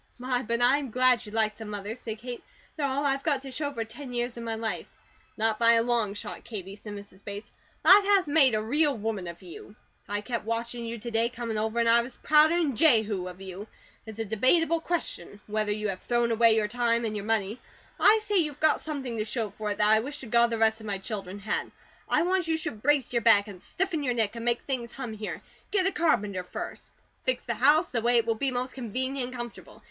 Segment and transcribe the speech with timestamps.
[0.17, 2.43] "My, but I'm glad you like them, Mother," said Kate.
[2.75, 4.87] "They are all I've got to show for ten years of my life."
[5.37, 7.23] "Not by a long shot, Katie," said Mrs.
[7.23, 7.51] Bates.
[7.85, 9.75] "Life has made a real woman of you.
[10.09, 13.41] I kept watchin' you to day comin' over; an' I was prouder 'an Jehu of
[13.41, 13.67] you.
[14.07, 17.59] It's a debatable question whether you have thrown away your time and your money.
[17.99, 20.57] I say you've got something to show for it that I wish to God the
[20.57, 21.69] rest of my children had.
[22.09, 25.13] I want you should brace your back, and stiffen your neck, and make things hum
[25.13, 25.43] here.
[25.69, 26.91] Get a carpenter first.
[27.23, 29.79] Fix the house the way it will be most convenient and comfortable.